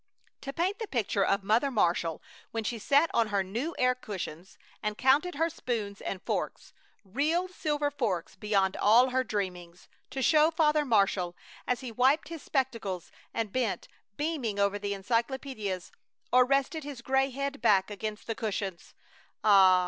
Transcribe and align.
To 0.41 0.51
paint 0.51 0.79
the 0.79 0.87
picture 0.87 1.23
of 1.23 1.43
Mother 1.43 1.69
Marshall 1.69 2.23
when 2.49 2.63
she 2.63 2.79
sat 2.79 3.11
on 3.13 3.27
her 3.27 3.43
new 3.43 3.75
air 3.77 3.93
cushions 3.93 4.57
and 4.81 4.97
counted 4.97 5.35
her 5.35 5.47
spoons 5.47 6.01
and 6.01 6.23
forks 6.23 6.73
real 7.05 7.47
silver 7.47 7.91
forks 7.91 8.35
beyond 8.35 8.75
all 8.77 9.11
her 9.11 9.23
dreamings! 9.23 9.87
to 10.09 10.23
show 10.23 10.49
Father 10.49 10.83
Marshall, 10.85 11.35
as 11.67 11.81
he 11.81 11.91
wiped 11.91 12.29
his 12.29 12.41
spectacles 12.41 13.11
and 13.31 13.51
bent, 13.53 13.87
beaming, 14.17 14.57
over 14.57 14.79
the 14.79 14.95
encyclopedias 14.95 15.91
or 16.31 16.45
rested 16.45 16.83
his 16.83 17.03
gray 17.03 17.29
head 17.29 17.61
back 17.61 17.91
against 17.91 18.25
the 18.25 18.33
cushions! 18.33 18.95
Ah! 19.43 19.79